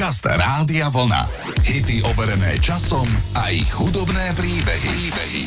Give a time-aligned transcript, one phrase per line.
[0.00, 1.28] Podcast Rádia Vlna.
[1.60, 3.04] Hity overené časom
[3.36, 4.88] a ich hudobné príbehy.
[4.88, 5.44] príbehy.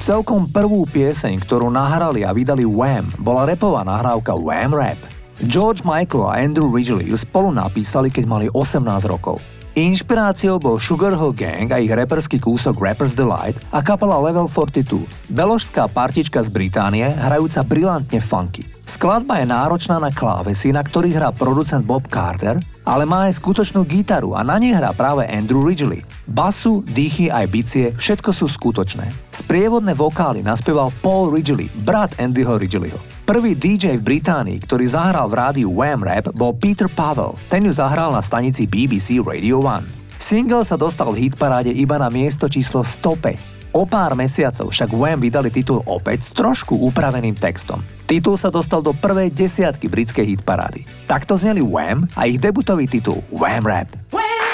[0.00, 4.96] Celkom prvú pieseň, ktorú nahrali a vydali Wham, bola repová nahrávka Wham Rap.
[5.44, 9.36] George Michael a Andrew Ridgely ju spolu napísali, keď mali 18 rokov.
[9.78, 15.30] Inšpiráciou bol Sugar Hill Gang a ich reperský kúsok Rapper's Delight a kapela Level 42,
[15.30, 18.66] beložská partička z Británie, hrajúca brilantne funky.
[18.82, 23.86] Skladba je náročná na klávesy, na ktorých hrá producent Bob Carter, ale má aj skutočnú
[23.86, 26.02] gitaru a na nej hrá práve Andrew Ridgely.
[26.26, 29.06] Basu, dýchy aj bicie, všetko sú skutočné.
[29.30, 32.98] Sprievodné vokály naspieval Paul Ridgely, brat Andyho Ridgelyho.
[33.30, 37.38] Prvý DJ v Británii, ktorý zahral v rádiu Wham Rap, bol Peter Pavel.
[37.46, 39.86] Ten ju zahral na stanici BBC Radio 1.
[40.18, 43.70] Single sa dostal v hitparáde iba na miesto číslo 105.
[43.70, 47.78] O pár mesiacov však Wham vydali titul opäť s trošku upraveným textom.
[48.10, 50.82] Titul sa dostal do prvej desiatky britskej hitparády.
[51.06, 53.94] Takto zneli Wham a ich debutový titul Wham Rap.
[54.10, 54.49] Wham!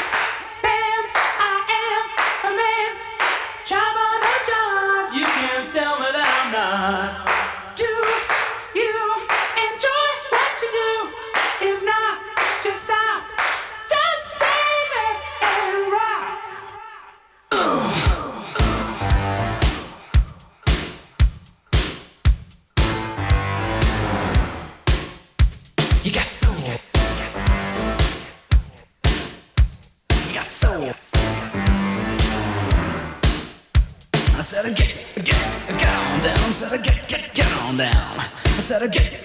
[38.66, 39.15] Said, get,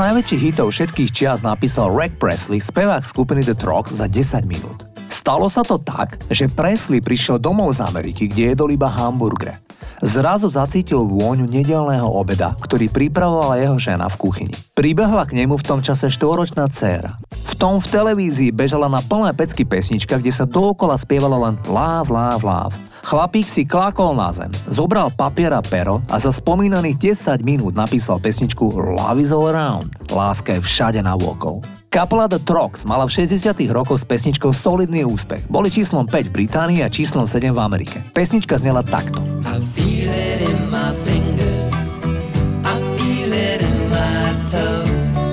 [0.00, 4.88] z najväčších hitov všetkých čias napísal Rick Presley, spevák skupiny The Trogs, za 10 minút.
[5.12, 9.60] Stalo sa to tak, že Presley prišiel domov z Ameriky, kde jedol iba hamburgere.
[10.00, 14.56] Zrazu zacítil vôňu nedelného obeda, ktorý pripravovala jeho žena v kuchyni.
[14.72, 17.20] Pribehla k nemu v tom čase štvoročná dcéra.
[17.52, 22.08] V tom v televízii bežala na plné pecky pesnička, kde sa dookola spievala len láv,
[22.08, 22.72] láv, láv.
[23.00, 28.20] Chlapík si klákol na zem, zobral papier a pero a za spomínaných 10 minút napísal
[28.20, 29.92] pesničku Love is all around.
[30.12, 31.64] Láska je všade na vôkol.
[31.90, 35.50] Kapela The Trox mala v 60 rokoch s pesničkou solidný úspech.
[35.50, 37.98] Boli číslom 5 v Británii a číslom 7 v Amerike.
[38.14, 39.18] Pesnička znela takto.
[39.42, 40.69] I feel it in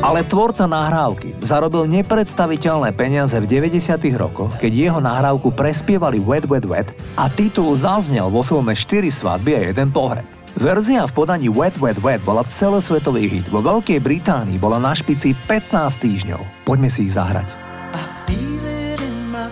[0.07, 3.99] Ale tvorca nahrávky zarobil nepredstaviteľné peniaze v 90.
[4.15, 9.51] rokoch, keď jeho nahrávku prespievali Wet Wet Wet a titul zaznel vo filme 4 svadby
[9.59, 10.23] a jeden pohreb.
[10.55, 13.51] Verzia v podaní Wet Wet Wet bola celosvetový hit.
[13.51, 16.63] Vo Veľkej Británii bola na špici 15 týždňov.
[16.63, 17.51] Poďme si ich zahrať.
[17.91, 19.51] I feel it in my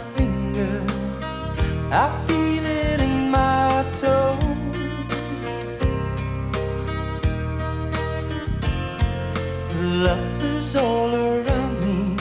[10.03, 12.17] Love is all around me,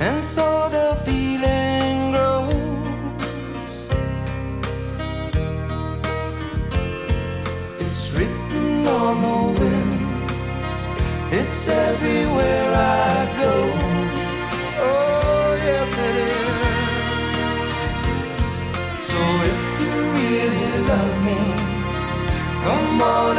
[0.00, 2.52] and so the feeling grows.
[7.78, 10.00] It's written on the wind,
[11.32, 13.54] it's everywhere I go.
[14.82, 17.34] Oh, yes, it is.
[19.08, 19.20] So
[19.52, 21.40] if you really love me,
[22.64, 23.33] come on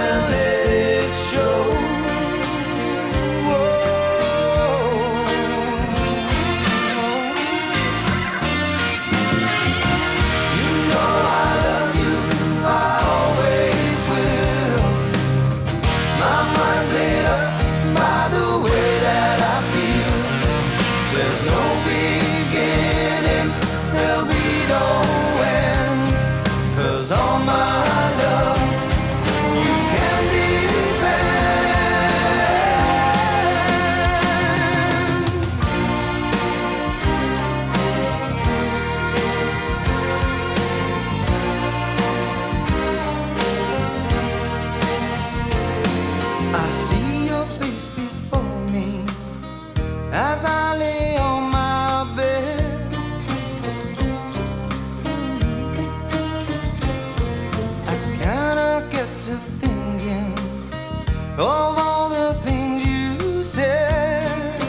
[61.37, 64.61] of all the things you said.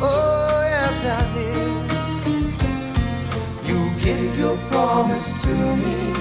[0.00, 1.72] Oh, yes, I did.
[3.68, 6.12] You gave your promise to me,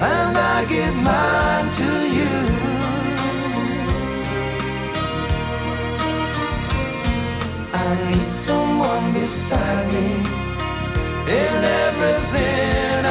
[0.00, 2.34] and I give mine to you.
[7.74, 10.22] I need someone beside me
[11.26, 13.01] in everything.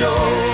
[0.00, 0.49] 就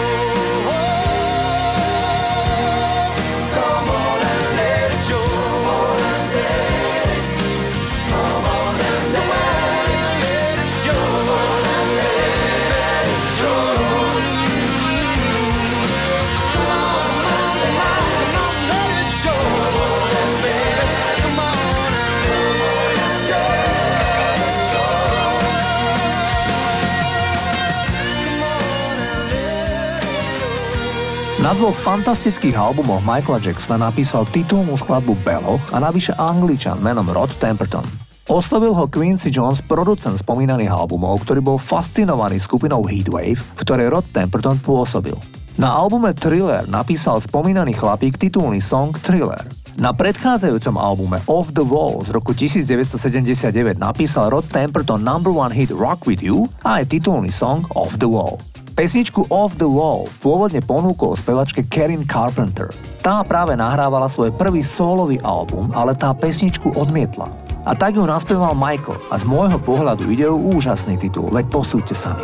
[31.47, 37.31] Na dvoch fantastických albumoch Michaela Jacksona napísal titulnú skladbu Beloch a navyše angličan menom Rod
[37.39, 37.87] Temperton.
[38.27, 44.11] Oslovil ho Quincy Jones, producent spomínaných albumov, ktorý bol fascinovaný skupinou Heatwave, v ktorej Rod
[44.11, 45.15] Temperton pôsobil.
[45.55, 49.47] Na albume Thriller napísal spomínaný chlapík titulný song Thriller.
[49.79, 55.71] Na predchádzajúcom albume Off the Wall z roku 1979 napísal Rod Temperton number one hit
[55.71, 58.43] Rock With You a aj titulný song Off the Wall.
[58.77, 62.69] Pesničku Off the Wall pôvodne ponúkol spevačke Karen Carpenter.
[63.01, 67.33] Tá práve nahrávala svoj prvý solový album, ale tá pesničku odmietla.
[67.65, 71.97] A tak ju naspieval Michael a z môjho pohľadu ide o úžasný titul, veď posúďte
[71.97, 72.21] sami.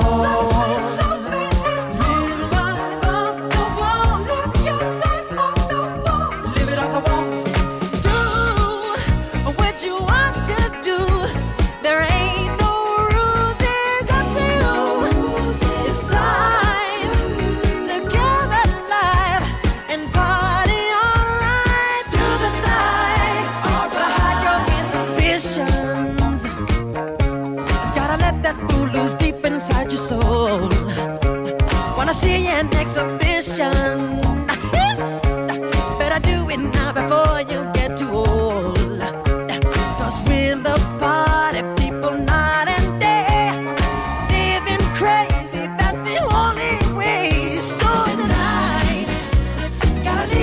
[0.00, 0.37] Oh.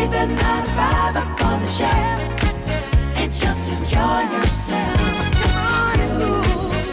[0.07, 2.19] the nine to five up on the shelf
[3.17, 4.99] and just enjoy yourself.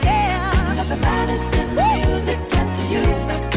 [0.02, 0.74] Yeah.
[0.76, 3.51] Nothing matters in the music and to you.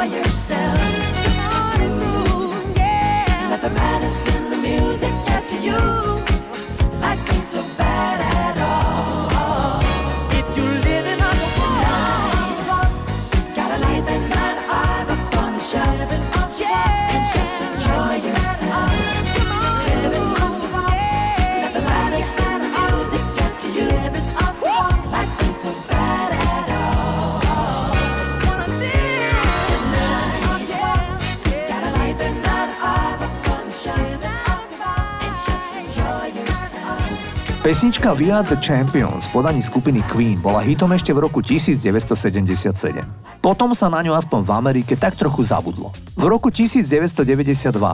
[0.00, 0.80] for yourself.
[1.82, 3.48] Ooh, yeah.
[3.50, 5.80] Let the madness in the music get to you.
[7.00, 8.29] Like me so bad.
[37.60, 42.72] Pesnička We Are The Champions v podaní skupiny Queen bola hitom ešte v roku 1977.
[43.44, 45.92] Potom sa na ňu aspoň v Amerike tak trochu zabudlo.
[46.16, 47.20] V roku 1992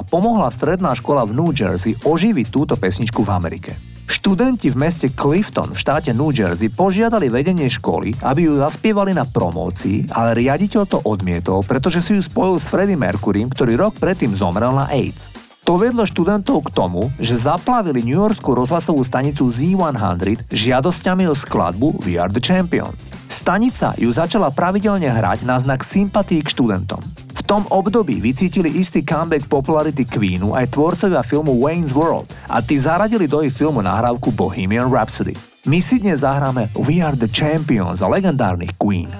[0.06, 3.74] pomohla stredná škola v New Jersey oživiť túto pesničku v Amerike.
[4.06, 9.26] Študenti v meste Clifton v štáte New Jersey požiadali vedenie školy, aby ju zaspievali na
[9.26, 14.30] promócii, ale riaditeľ to odmietol, pretože si ju spojil s Freddie Mercurym, ktorý rok predtým
[14.30, 15.35] zomrel na AIDS.
[15.66, 22.06] To vedlo študentov k tomu, že zaplavili New Yorkskú rozhlasovú stanicu Z100 žiadosťami o skladbu
[22.06, 22.94] We Are The Champions.
[23.26, 27.02] Stanica ju začala pravidelne hrať na znak sympatí k študentom.
[27.10, 32.78] V tom období vycítili istý comeback popularity Queenu aj tvorcovia filmu Wayne's World a tí
[32.78, 35.34] zaradili do ich filmu nahrávku Bohemian Rhapsody.
[35.66, 39.10] My si dnes zahráme We Are The Champions za legendárnych Queen.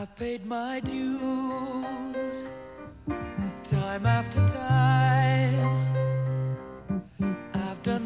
[3.66, 4.65] Time after time,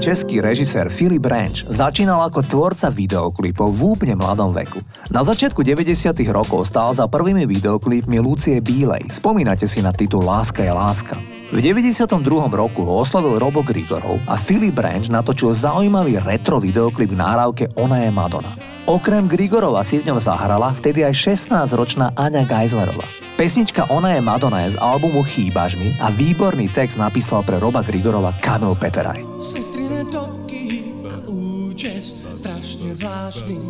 [0.00, 4.80] český režisér Filip Branch začínal ako tvorca videoklipov v úplne mladom veku.
[5.12, 6.16] Na začiatku 90.
[6.32, 9.12] rokov stál za prvými videoklipmi Lucie Bílej.
[9.12, 11.20] Spomínate si na titul Láska je láska.
[11.52, 12.16] V 92.
[12.48, 18.00] roku ho oslovil Robo Grigorov a Filip Branch natočil zaujímavý retro videoklip k náravke Ona
[18.00, 18.52] je Madonna.
[18.90, 23.06] Okrem Grigorova si v ňom zahrala vtedy aj 16-ročná Aňa Geislerová.
[23.38, 27.86] Pesnička Ona je Madonna je z albumu Chýbaš mi a výborný text napísal pre Roba
[27.86, 29.22] Grigorova Kamil Peteraj.
[29.38, 33.62] Sestrine topky a účes strašně zvláštní.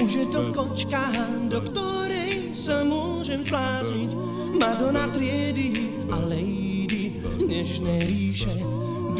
[0.00, 1.04] Už je to kočka,
[1.52, 4.08] do ktorej sa môžem zblázniť.
[4.56, 8.56] Madonna triedy a lady dnešné ríše.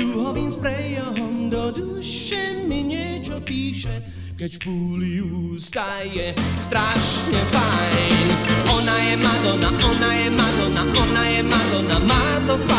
[0.00, 4.21] Duhovým sprejom do duše mi niečo píše.
[4.42, 8.26] Keď púli ústa je strašne fajn.
[8.74, 12.70] Ona je Madonna, ona je Madonna, ona je Madonna, má to v.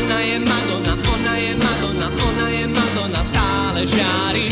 [0.00, 4.48] Ona je Madonna, ona je Madonna, ona je Madonna, stále žiari.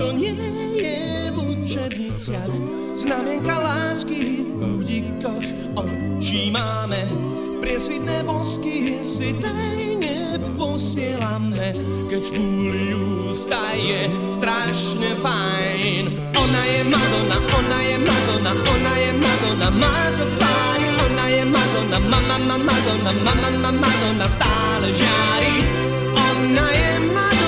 [0.00, 0.32] Čo nie
[0.80, 2.52] je v učebniciach.
[2.96, 5.44] Znamienka lásky v budíkoch
[5.76, 7.04] očí máme.
[7.60, 11.76] Priesvitné bosky si tajne posielame.
[12.08, 12.96] Keď špúli
[13.28, 16.16] ústa je strašne fajn.
[16.32, 21.42] Ona je Madonna, ona je Madonna, ona je Madonna Má to v tvári, ona je
[21.44, 25.56] Madonna Mama, mama, Madonna, mama, mama, Madonna Stále žiari.
[26.16, 27.39] Ona je Madonna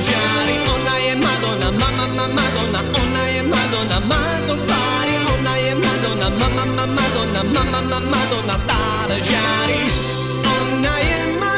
[0.00, 5.72] žiari Ona je Madonna, mama, mama, Madonna Ona je Madonna, má to tvári Ona je
[5.74, 9.82] Madonna, mama, mama, Madonna Mama, mama, Madonna stále žiari
[10.46, 11.48] Ona je Madonna.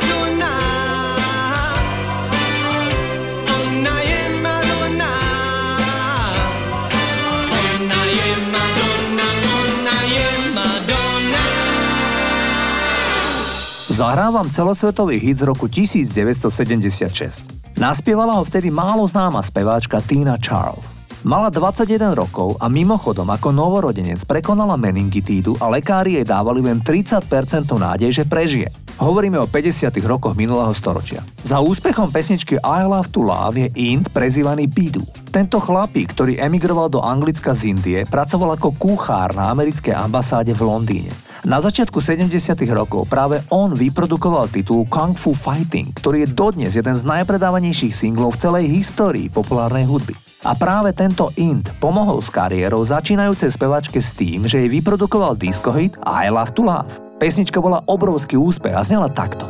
[14.00, 17.60] Zahrávam celosvetový hit z roku 1976.
[17.81, 20.93] Naspievala ho vtedy málo známa speváčka Tina Charles.
[21.25, 27.25] Mala 21 rokov a mimochodom ako novorodenec prekonala meningitídu a lekári jej dávali len 30%
[27.73, 28.69] nádej, že prežije.
[29.01, 29.97] Hovoríme o 50.
[30.05, 31.25] rokoch minulého storočia.
[31.40, 35.01] Za úspechom pesničky I Love to Love je Int prezývaný Bidu.
[35.33, 40.69] Tento chlapík, ktorý emigroval do Anglicka z Indie, pracoval ako kuchár na americkej ambasáde v
[40.69, 41.30] Londýne.
[41.40, 42.29] Na začiatku 70.
[42.68, 48.37] rokov práve on vyprodukoval titul Kung Fu Fighting, ktorý je dodnes jeden z najpredávanejších singlov
[48.37, 50.12] v celej histórii populárnej hudby.
[50.44, 55.72] A práve tento Int pomohol s kariérou začínajúcej spevačke s tým, že jej vyprodukoval disco
[55.72, 56.92] hit I Love to Love.
[57.16, 59.48] Pesnička bola obrovský úspech a znela takto.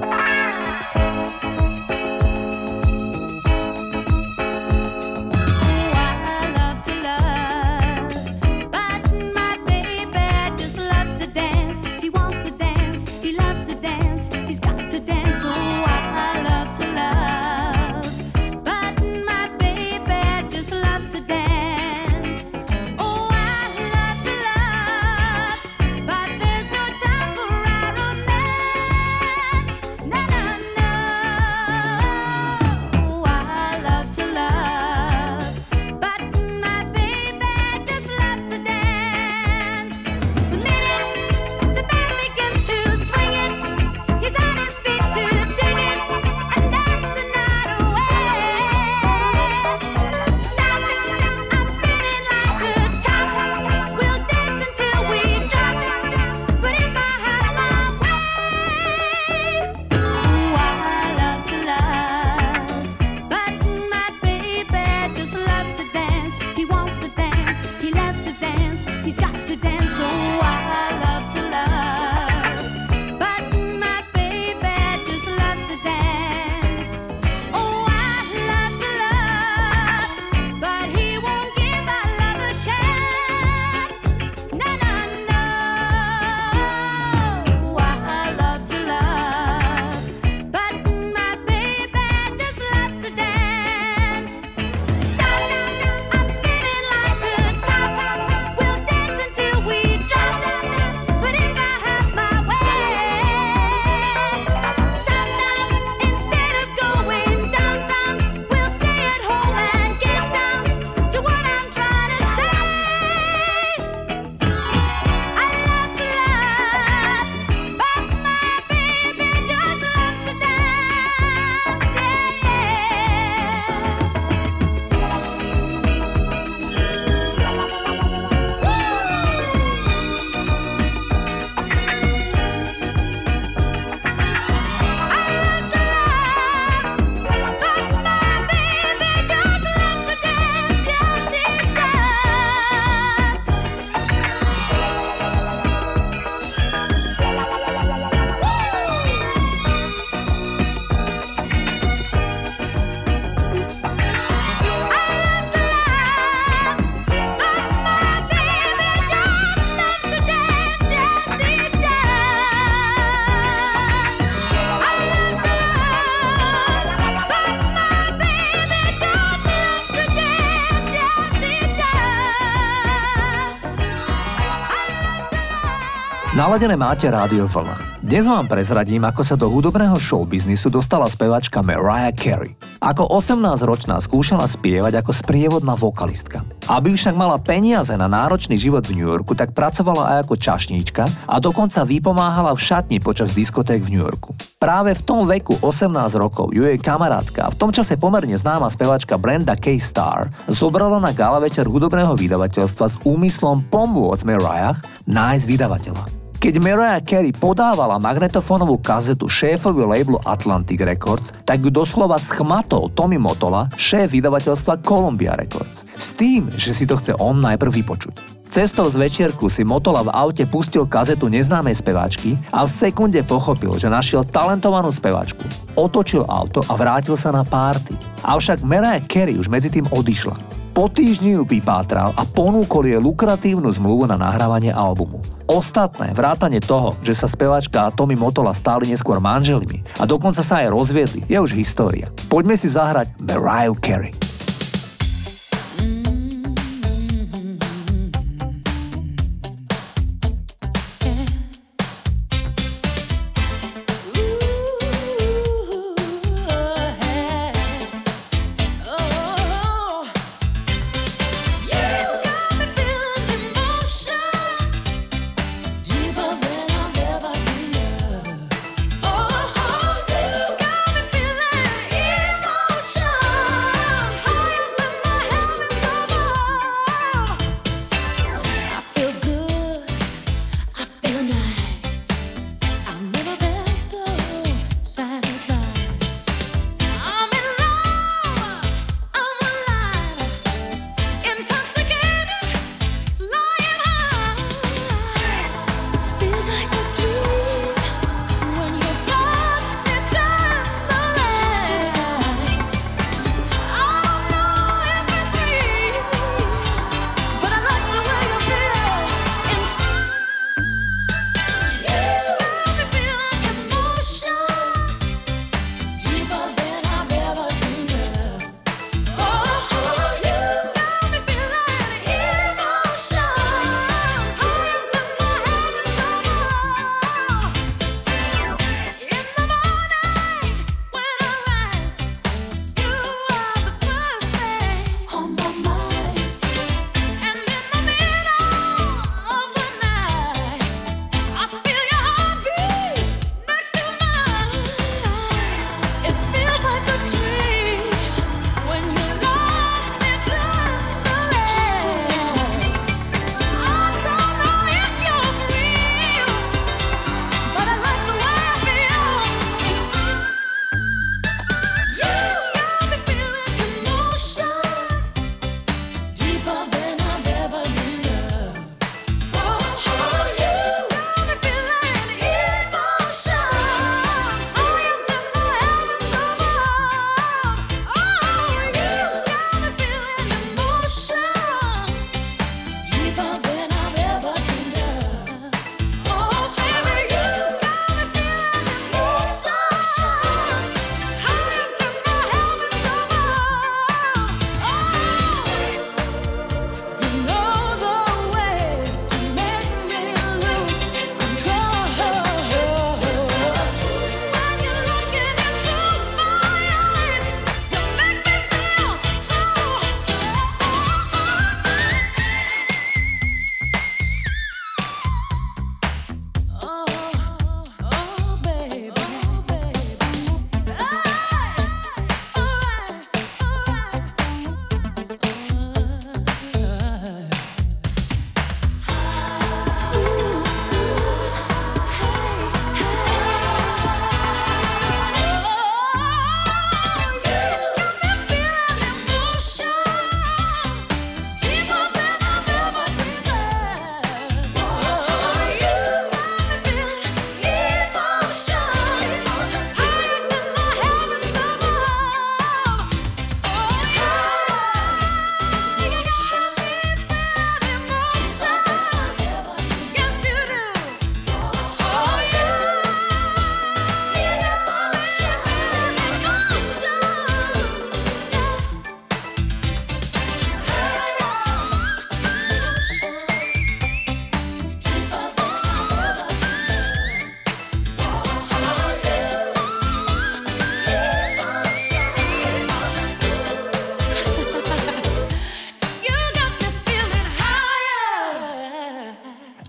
[176.50, 178.02] Naladené máte Rádio Vlna.
[178.02, 182.58] Dnes vám prezradím, ako sa do hudobného showbiznisu dostala spevačka Mariah Carey.
[182.82, 186.42] Ako 18-ročná skúšala spievať ako sprievodná vokalistka.
[186.66, 191.06] Aby však mala peniaze na náročný život v New Yorku, tak pracovala aj ako čašníčka
[191.30, 194.34] a dokonca vypomáhala v šatni počas diskoték v New Yorku.
[194.58, 195.86] Práve v tom veku 18
[196.18, 199.78] rokov ju jej kamarátka, v tom čase pomerne známa spevačka Brenda K.
[199.78, 204.74] Star, zobrala na gala večer hudobného vydavateľstva s úmyslom pomôcť Mariah
[205.06, 206.19] nájsť vydavateľa.
[206.40, 213.20] Keď Mariah Carey podávala magnetofónovú kazetu šéfovi labelu Atlantic Records, tak ju doslova schmatol Tommy
[213.20, 215.84] Motola, šéf vydavateľstva Columbia Records.
[216.00, 218.40] S tým, že si to chce on najprv vypočuť.
[218.48, 223.76] Cestou z večierku si Motola v aute pustil kazetu neznámej speváčky a v sekunde pochopil,
[223.76, 225.44] že našiel talentovanú speváčku.
[225.76, 227.92] Otočil auto a vrátil sa na párty.
[228.24, 230.59] Avšak Mariah Carey už medzi tým odišla.
[230.80, 235.20] Po týždni ju vypátral a ponúkol jej lukratívnu zmluvu na nahrávanie albumu.
[235.44, 240.64] Ostatné, vrátanie toho, že sa speváčka a Tommy Motola stáli neskôr manželmi a dokonca sa
[240.64, 242.08] aj rozviedli, je už história.
[242.32, 244.29] Poďme si zahrať Mariah Carey.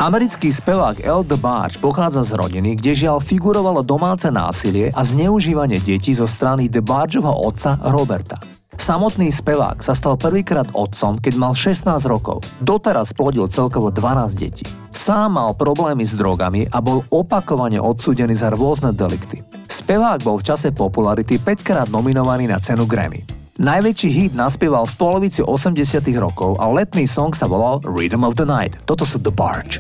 [0.02, 6.18] Americký spevák El DeBarge pochádza z rodiny, kde žiaľ figurovalo domáce násilie a zneužívanie detí
[6.18, 8.42] zo strany DeBargeovho otca Roberta.
[8.82, 12.42] Samotný spevák sa stal prvýkrát otcom, keď mal 16 rokov.
[12.66, 14.66] Doteraz plodil celkovo 12 detí.
[14.90, 19.46] Sám mal problémy s drogami a bol opakovane odsúdený za rôzne delikty.
[19.70, 23.41] Spevák bol v čase popularity 5 krát nominovaný na cenu Grammy.
[23.62, 28.42] Najväčší hit naspieval v polovici 80 rokov a letný song sa volal Rhythm of the
[28.42, 28.82] Night.
[28.90, 29.78] Toto sú The Barge.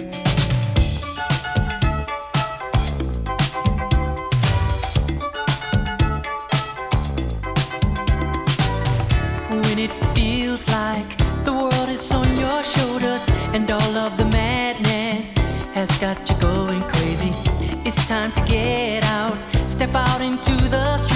[15.72, 17.34] has got you going crazy.
[17.88, 19.34] It's time to get out,
[19.65, 21.11] step out into the street.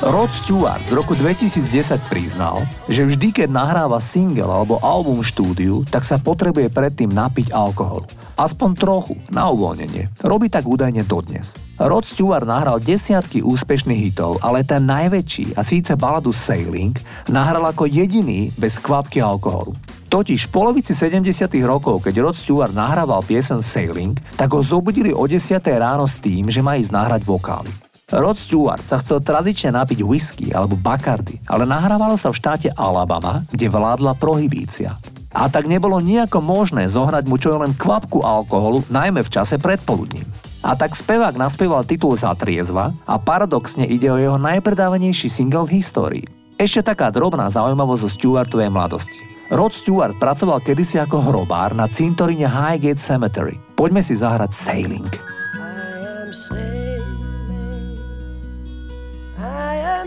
[0.00, 1.60] Rod Stewart v roku 2010
[2.08, 8.08] priznal, že vždy, keď nahráva single alebo album štúdiu, tak sa potrebuje predtým napiť alkoholu.
[8.32, 10.08] Aspoň trochu, na uvoľnenie.
[10.24, 11.52] Robí tak údajne dodnes.
[11.76, 16.96] Rod Stewart nahral desiatky úspešných hitov, ale ten najväčší, a síce baladu Sailing,
[17.28, 19.76] nahral ako jediný bez kvapky alkoholu.
[20.08, 21.28] Totiž v polovici 70.
[21.60, 25.60] rokov, keď Rod Stewart nahrával piesen Sailing, tak ho zobudili o 10.
[25.76, 27.89] ráno s tým, že má ísť nahrať vokály.
[28.10, 33.46] Rod Stewart sa chcel tradične napiť whisky alebo bakardy, ale nahrávalo sa v štáte Alabama,
[33.54, 34.98] kde vládla prohibícia.
[35.30, 40.26] A tak nebolo nejako možné zohrať mu čo len kvapku alkoholu, najmä v čase predpoludním.
[40.66, 45.78] A tak spevák naspieval titul za triezva a paradoxne ide o jeho najpredávanejší single v
[45.78, 46.26] histórii.
[46.58, 49.22] Ešte taká drobná zaujímavosť zo Stewartovej mladosti.
[49.54, 53.54] Rod Stewart pracoval kedysi ako hrobár na cintorine Highgate Cemetery.
[53.78, 55.10] Poďme si zahrať Sailing.
[55.54, 56.79] I am sailing.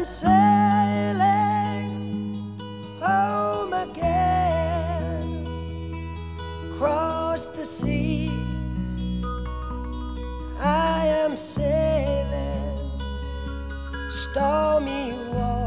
[0.03, 1.21] Sailing
[2.99, 5.47] home again
[6.73, 8.29] across the sea.
[10.59, 12.77] I am sailing
[14.09, 15.62] stormy water.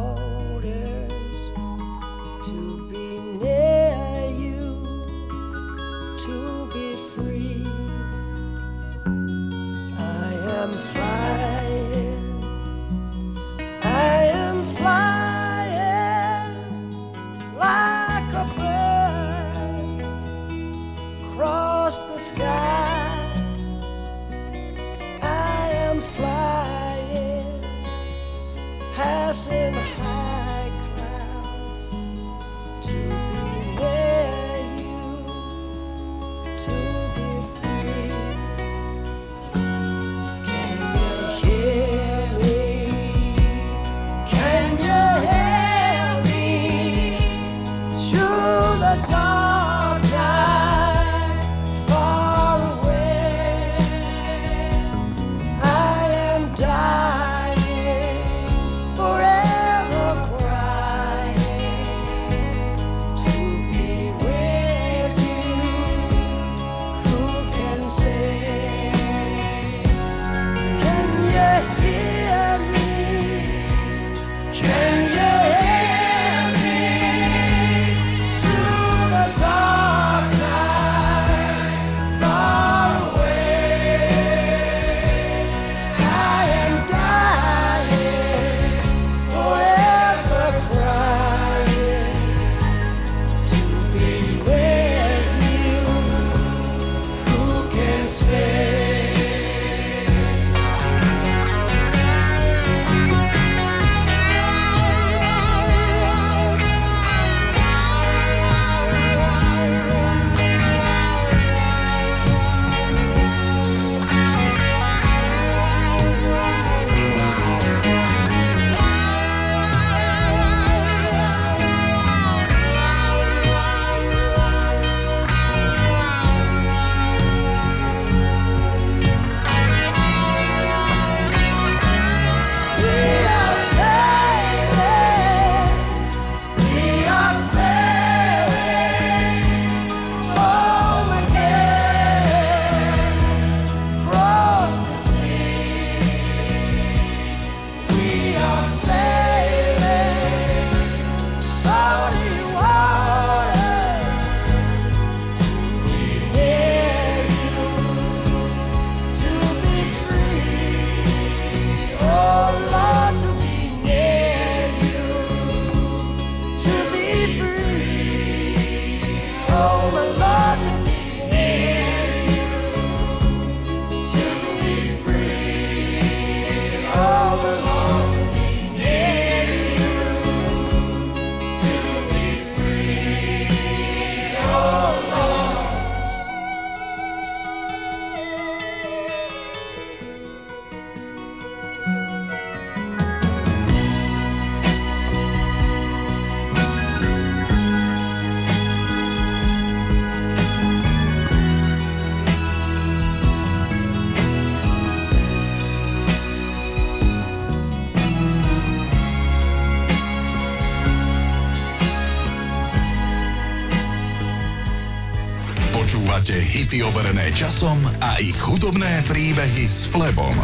[216.77, 220.37] hity overené časom a ich hudobné príbehy s Flebom.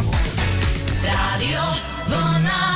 [1.05, 1.64] Rádio
[2.09, 2.72] Vlna.